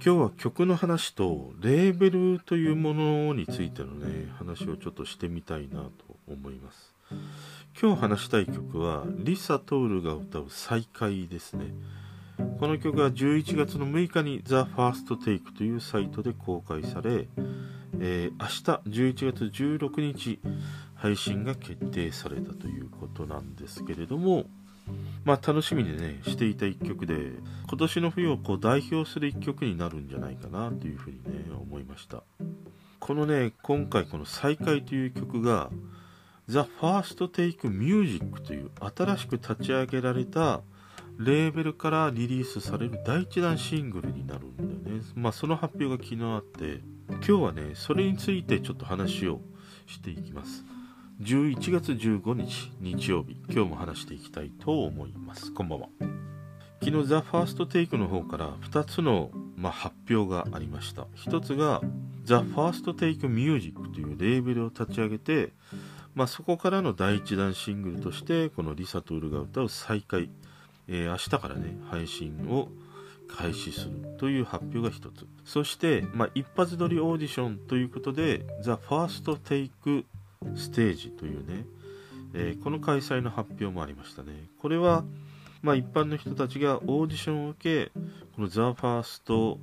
[0.00, 5.90] 今日は曲の話とレーベルというものについてのね話をちょっとしてみたいなと
[6.28, 6.94] 思います。
[7.80, 11.74] 今日話したい曲はリサ・トールが歌う再会ですね。
[12.60, 17.26] この曲は11月の6日に The First Take というサイトで公開され、
[17.98, 20.38] えー、明日11月16日
[20.94, 24.44] 配信が決定されたということなんですけれども
[25.24, 27.32] まあ楽しみにね、していた一曲で、
[27.68, 32.22] 今年の冬をこう代表する一曲になるんじゃないかなというふうにね、思いました。
[32.98, 35.70] このね、今回この再会という曲が、
[36.48, 40.62] The First Take Music という新しく立ち上げられた
[41.18, 45.02] レーベルからリリースされる第1弾シングルになるんだよね。
[45.14, 49.40] まあその発表が昨日あって、今日はね、それについてちょっと話を
[49.86, 50.64] していきます。
[51.20, 53.36] 11月15日日曜日。
[53.50, 55.52] 今日も話していきたいと思います。
[55.52, 55.88] こんばんは。
[56.80, 61.08] 昨日 The First Take の方から2つの、まあ、発表がありました。
[61.16, 61.80] 1つが
[62.24, 65.50] The First Take Music というレーベルを立ち上げて、
[66.14, 70.30] まあ、そこからの第1弾シングルとしてこの LiSAとUruが歌う再会、
[70.86, 72.68] えー、明日からね配信を
[73.26, 75.26] 開始するという発表が1つ。
[75.44, 80.04] そして、まあ、一発撮りオーディションということで The First Take
[80.56, 81.64] ステージというね、
[82.34, 84.48] えー、この開催の発表もありましたね。
[84.60, 85.04] これは、
[85.62, 87.92] まあ、一般の人たちがオーディションを受け、
[88.36, 89.58] この The First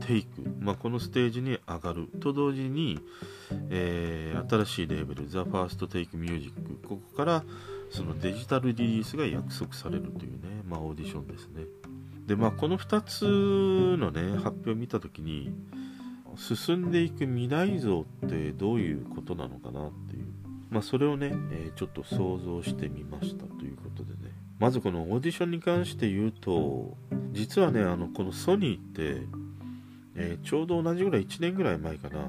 [0.00, 0.26] Take、
[0.60, 2.98] まあ、このステージに上がると同時に、
[3.70, 6.52] えー、新しいレーベル The First Take Music、
[6.86, 7.44] ここから
[7.90, 11.64] そのデジタルリリースが約束されるというね、まあ、オーディションですね。
[12.26, 15.52] で、まあ、この2つのね、発表を見たときに、
[16.36, 20.26] 進んでいく未来像ってどういうことなのかなっていう、
[20.70, 24.32] まあ、それをね、えー、ちょっと想像してみましたということでね。
[24.58, 26.96] まずこのオーディションに関して言うと
[27.32, 29.26] 実はねあのこのソニーって、
[30.14, 32.28] えー、ちょうど同じぐらい1年ぐらい前かな。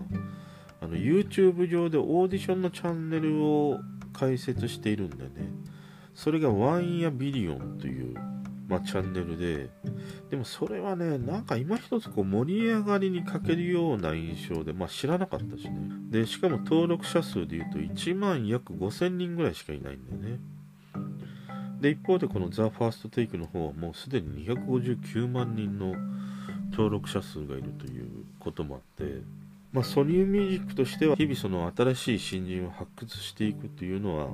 [0.82, 3.80] あの YouTube 上でオーディションのチャンネルを
[4.12, 5.50] 開設しているんだよね。
[6.14, 8.16] それがワンやビリオンという
[8.68, 9.70] まあ、チャンネルで、
[10.30, 15.74] でもそれはね、なんか今一つこう盛り上がりに欠けるような印象で、まあ知らなかったしね。
[16.10, 20.40] で、しかも登録者数で言うと1万約5000人ぐらいしかいないんだよね。
[21.82, 25.96] で、一方でこの The First Take の方はもうすでに259万人の
[26.72, 28.08] 登録者数がいるという
[28.40, 29.22] こともあって、
[29.74, 34.28] まあ、ソニーミュージックとしては日々その新しい新人を発掘していくというのは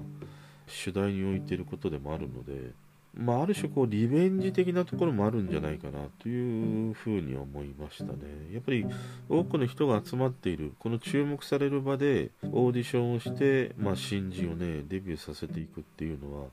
[0.68, 2.72] 主題に置いていることでもあるので、
[3.16, 8.20] まあ、ある種こうリベンジ的なところもあるんじゃないかなというふうに思いましたね。
[8.54, 8.86] やっぱり
[9.28, 16.48] 多くの人が集まっているこの注目される場でオーディションをして、まあ、新人をねデビューさせていくっていうのは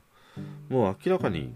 [0.69, 1.53] もう明らかに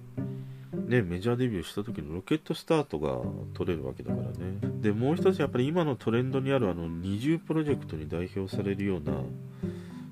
[0.74, 3.20] ね、メジャーデビューした時のロケットスタートが
[3.54, 4.58] 取れるわけだからね。
[4.82, 9.14] で、もう一つやっぱり今のトレンドにあるあの二重プロジェクトに代表されるような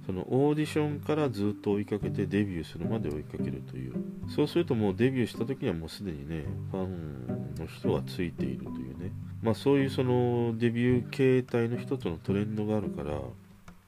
[0.10, 3.94] そのオーディションからずっと追いかけてデビューするまで追いかけるという。
[4.36, 9.12] そうするともうデビューした時にはもうすでにねファンの人がついているというね。
[9.44, 13.20] まあそういうそのデビュー形態の一つのトレンドがあるから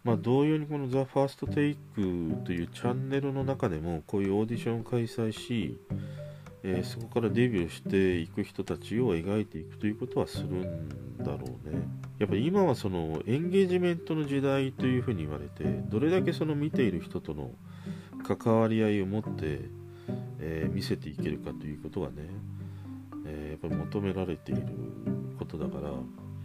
[0.04, 5.80] まあ同様にこの The First Take というチャンネルの中でもこういうオーディションを開催し
[6.64, 11.82] えー、そこからデビューしていく人たちを描いていくということはするんだろうね。
[12.20, 17.50] やっぱり今はそのエンゲージメントの時代というふうに言われてどれだけその見ている人との
[18.24, 19.62] 関わり合いを持って、
[20.40, 22.14] えー、見せていけるかということがね、
[23.26, 24.68] えー、やっぱり求められている
[25.40, 25.92] ことだから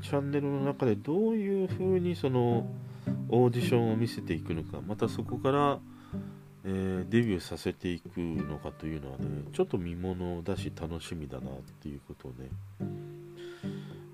[0.03, 2.66] チャンネルの中でどういうふうにその
[3.28, 5.78] オーディションを見せていくのかまたそこから
[6.69, 12.49] えー、デビューさせていくのかというのはねちょっと見ものだし楽しみだなっていうことをね、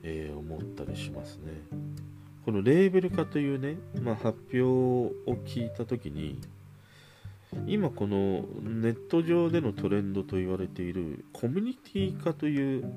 [0.02, 1.52] えー、思ったりしますね。
[2.44, 5.12] このレーベル化というね、まあ、発表を
[5.46, 6.40] 聞いた時に
[7.66, 12.92] 今このネット上でのトレンドと言われているコミュニティ化という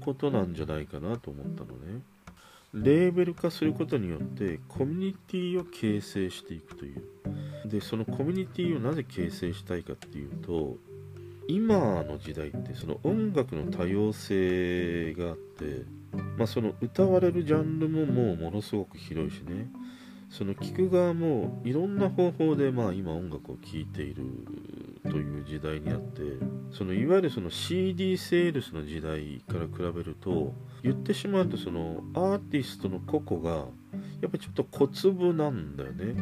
[0.00, 2.00] ことなんじゃないかなと思ったのね。
[2.72, 7.02] レーベル化することによってコミュニティを形成していくという。
[7.66, 10.78] でそのコミュニティをなぜ形成したいかっていうと
[11.48, 15.84] 今の時代ってその音楽の多様性があって、
[16.36, 19.68] まあ、その歌われるジャンルももうものすごく広いしね。
[20.30, 24.24] その聴く側もいろんな方法でまあ今音楽を聴いている
[25.02, 26.22] という時代にあって
[26.72, 33.66] そのいわゆるその CD セールスの時代から比べると言ってしまうとそのアーティストの個々が
[34.20, 36.14] やっぱりちょっと小粒なんだよね。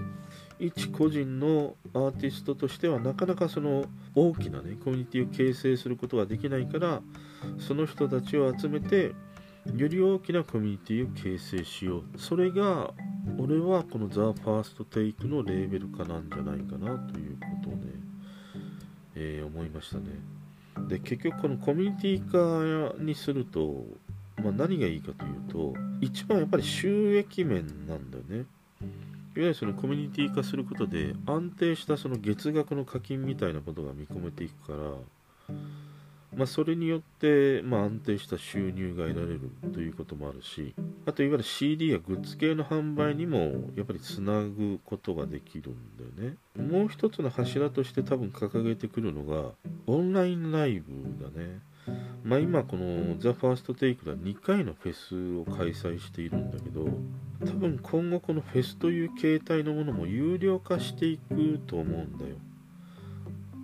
[0.61, 3.85] 一個人のアーティストとしてはなかなかその
[4.15, 7.01] 大きなねコミュニティを形成することができないから
[7.59, 9.13] その人たちを集めて
[9.77, 12.05] より大きなコミュニティを形成しよう。
[12.17, 12.93] それが
[13.39, 17.83] 俺はこの The First Take のレーベル化なんじゃないかなということをね、
[19.15, 20.05] えー、思いましたね。
[20.89, 23.85] で結局このコミュニティ化にすると、
[24.43, 28.47] まあ、何がいいかというと一番やっぱり収益面なんだよね。
[29.37, 35.55] いわゆるそのコミュニティ化することで安定したその月額の課金みたいなことが見込めていくから
[36.39, 40.73] まあ、それによって、まあ、安定した収入が得られるということもあるし
[41.05, 45.75] あといわゆる CD やグッズ系の販売にもやっぱりつなぐことができるん
[46.17, 46.37] だよね。
[46.63, 49.51] もう一つの柱として多分掲げてくるのが
[49.89, 51.59] オンラインライブだね。
[52.23, 56.87] まあ、今この The First Take では2回のフェスを開催しているんだけど
[57.47, 62.37] 多分今後このフェスという形態のものも有料化していくと思うんだよ。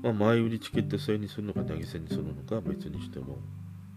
[0.05, 3.39] まあ、前売りチケット制にするのか投げ銭にするのか別にしても。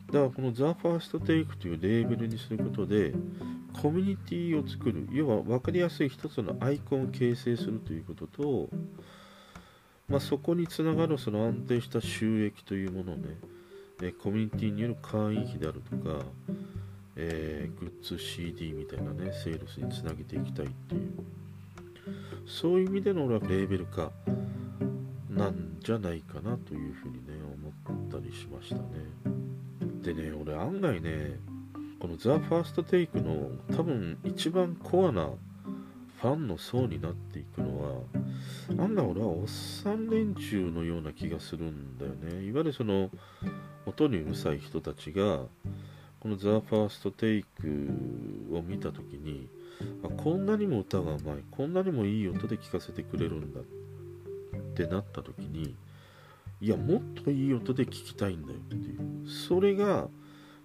[0.08, 3.14] だからこの The First Take というレーベルにすることで
[3.82, 8.70] コミュニティを作る要は分かりやすい一つのアイコンを形成するということと、
[10.08, 13.36] まあ、そこにつながるその安定した収益というものをね
[14.24, 16.24] コミュニティによる会員費であるとか、
[17.18, 21.02] えー、グッズ CD みたいなねセールスにつなげていきたいっていう。
[22.48, 24.10] そういう意味での俺はレーベル化。
[25.38, 27.36] なんじゃないかなというふうにね
[27.88, 28.82] 思ったりしましたね。
[30.02, 31.40] でね俺案外ね
[32.00, 35.30] この The First Take の多分一番コアな
[36.22, 38.08] ファンの層になっていくの
[38.78, 42.44] は案外俺はおっさん連中のような気がするんだよね。
[42.44, 43.12] いわゆるその
[43.86, 45.42] 音にうるさい人たちが
[46.20, 49.48] この The First Take を見た時に
[50.04, 53.77] あこんなにも歌がうまいこんなにもいい音で聴かせてくれるんだって
[54.84, 55.76] ってなった時に
[56.62, 59.30] いやもっといい音で聞きたいんだよっていう。
[59.30, 60.08] それが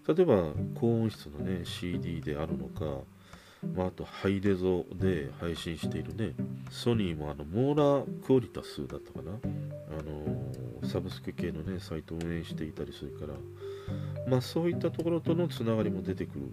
[0.06, 3.02] 例えば高音質のね CD であるのか、
[3.74, 6.34] まあ、あとハイレゾで配信しているね
[6.70, 9.32] ソニーもあのモーラークオリタスだったかな。
[9.32, 13.34] あのサブスク系のねサイトを運営していたりするから
[14.26, 16.50] まあそういったところとのつながりも出てくる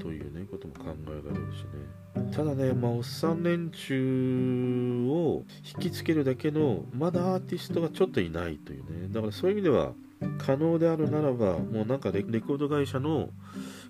[0.00, 2.30] というねことも考えられるしね。
[2.32, 5.44] ただねまあおっさん連中を
[5.76, 9.08] 引きつけるだけのまだアーティストがちょっといないというね。
[9.10, 9.92] だからそういう意味では
[10.38, 13.30] 可能であるならばもうなんかレコード会社の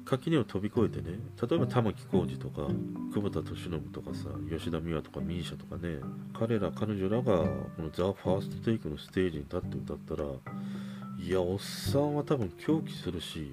[0.04, 1.18] 垣根を飛び越えてね。
[1.40, 2.68] 例えば玉置浩二とか
[3.14, 5.98] 久保田利伸とかさ吉田美和とか misia とかね。
[6.38, 7.46] 彼ら彼女らがこ
[7.78, 10.28] の The First Take のステージに立って歌ったら
[11.18, 13.50] いやおっさんは多分狂気するし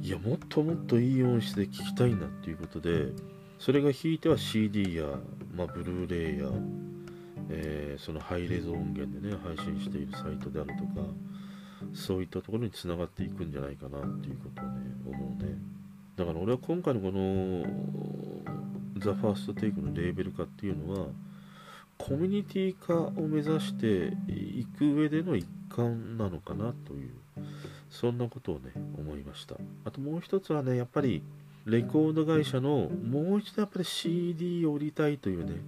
[0.00, 3.12] いやもっともっといい音質で聴きたいんだっていうことで
[3.58, 5.04] それが弾いては CD や、
[5.54, 6.48] まあ、ブルーレイや、
[7.50, 11.06] えー、そのハイレゾ音源でね配信しているサイトであるとか
[11.92, 15.56] そういったところにつながっていくんじゃないかなっていうことをね思うね。
[16.16, 17.64] だから俺は今回のこの
[18.96, 21.06] The First Take のレーベル化っていうのは
[21.96, 27.10] コミュニティ化を目指していく上での一環なのかなという
[27.90, 29.56] そんなことをね思いました。
[29.84, 31.22] あともう一つはねやっぱり
[31.64, 35.60] レコード会社のもう一度やっぱり CD を売りたいというね、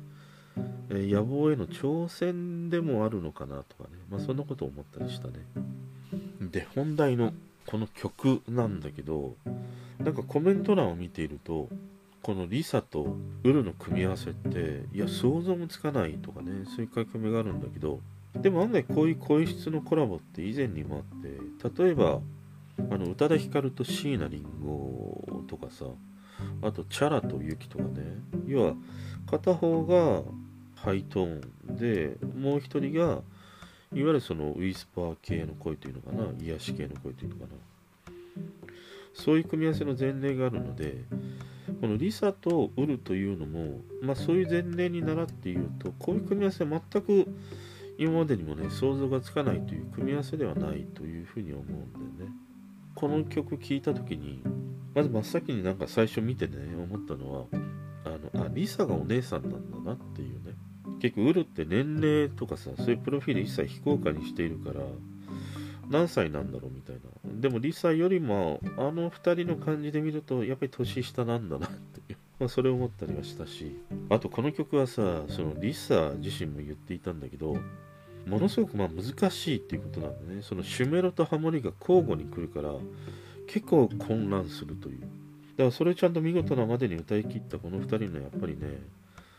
[0.90, 3.90] えー、野望への挑戦でもあるのかなとかね。
[4.11, 5.34] まあそんなことを思ったりしたね。
[6.50, 7.32] で本題の
[7.67, 9.36] この曲なんだけど
[9.98, 11.69] なんかコメント欄を見ていると
[12.22, 18.00] このリサとウルの組み合わせっていや想像もつかないとかねそういう書き込みがあるんだけど
[18.34, 22.20] でも案外こういう声質のコラボって以前にもあって例えば
[22.91, 25.87] あの宇多田ヒカルと椎名林檎とかさ
[26.63, 27.91] あとチャラとユキとかね。
[28.46, 28.75] 要は
[29.31, 30.22] 片方が
[30.77, 33.22] ハイトーンでもう一人がいわ
[33.93, 38.15] ゆるそのウィスパー系の声というのかな癒し系の声というのかな。
[39.13, 41.05] そういう組み合わせの前例があるので
[41.81, 47.27] このリサとウルというのも、まあ、そういう前例に倣って言うとこういう組み合わせは全く
[48.01, 52.35] 今までにもね想像がつかないという組み合わせではないというふうに思うんだよね。
[52.95, 54.43] この曲聴いた時に
[54.95, 57.45] まず真っ先になんか最初見てね思ったのは
[58.07, 60.55] あのあリサがお姉さんなんだなっていうね。
[60.99, 64.81] 結構ウルって年齢とかさそういうプロフィール一切非公開にしているから
[65.91, 67.01] 何歳なんだろうみたいな。
[67.39, 72.17] でもリサよりもあの2人の感じで見るとやっぱり年下なんだなっていう。
[72.39, 73.77] まあ、それを思ったりはしたし。
[74.09, 77.59] あとこの曲はさそのリサ自身も言っていたんだけど
[78.27, 82.74] ものすごくま難しいっていうことなんでねそのシュメロとハモリが交互に来るから
[83.46, 85.00] 結構混乱するという。
[85.00, 88.79] だからそれちゃんと見事なまでに歌い切ったこの2人のやっぱりね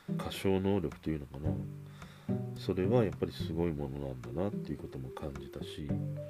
[0.09, 1.51] 歌唱能力というのかな。
[2.57, 5.89] それはやっぱりすごいものなんだなっていうことも感じたし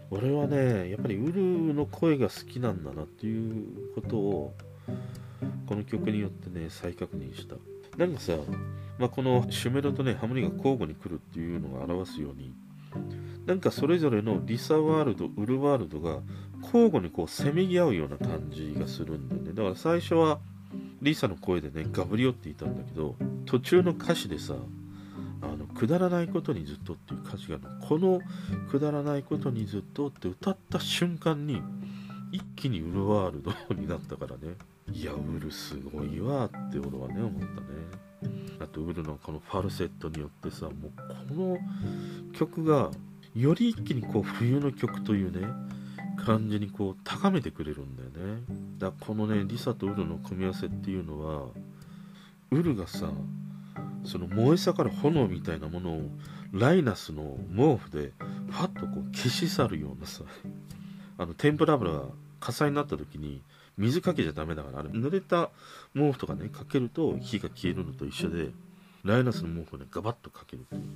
[0.09, 4.53] 俺はねやっぱりウルの声が好きなんだなっていうことを
[5.67, 7.55] この曲によってね再確認した。
[7.97, 8.33] なんかさ、
[8.97, 12.53] まあ、このシュメロとねハモリが交互に来るっていうのが表すように
[13.45, 16.19] なんかそれぞれのリサワールドウルワールドが
[16.61, 19.53] 交互にこうせめぎ合うような感じがするんだよね。
[19.53, 20.39] だから最初は
[21.01, 24.53] リサの声でねガブリオって言ったんだけど途中の歌詞でさ
[25.41, 27.57] あのくだらないことにずっとっていう歌詞が
[27.87, 28.21] この
[28.69, 31.61] くだらないことにずっとって歌った瞬間に
[32.31, 34.55] 一気にウルワールドになったからね。
[34.93, 38.31] いやウルすごいわって俺はね思ったね。
[38.59, 40.91] あとウルのこのファルセットによってさもう
[41.29, 41.57] この
[42.33, 42.91] 曲が
[43.33, 45.47] より一気にこう冬の曲というね
[46.23, 48.41] 感じにこう高めてくれるんだよね。
[48.77, 51.47] だからこのねリサとウルの組み合わせっていうのは
[52.51, 53.09] ウルがさ
[54.03, 56.01] その燃え盛る炎みたいなものを
[56.51, 58.11] ライナスの毛布で
[58.49, 60.23] ファッとこう消し去るようなさ
[61.17, 62.01] あの天ぷら油が
[62.39, 63.41] 火災になった時に
[63.81, 65.49] 水かけちゃダメだからあれ濡れた
[65.93, 68.49] 毛布とかねかけると火が消えるのと一緒で
[69.03, 70.87] ライナスの毛布をねガバッとかけるっていうね。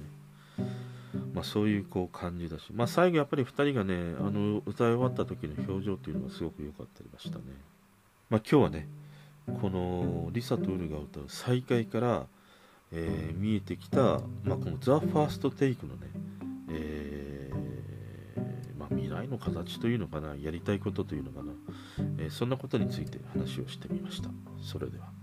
[1.33, 7.43] まあ、そういうこう感じだし、まあ、最後やっぱり2人がねあの歌い終わった時の表情っていうのがすごく良かったりましたね、
[8.29, 8.87] まあ、今日はね
[9.61, 12.25] このリサとウルが歌う再会から
[12.91, 16.07] えー、見えてきた、まあ、この「ザ・ファースト・テイクのね、
[16.69, 17.24] えー、
[19.17, 21.53] 愛、の形というのかなやりたいことというのかな、
[22.19, 24.29] えー、そんなことについて話をしてみました。
[24.61, 25.14] それでは。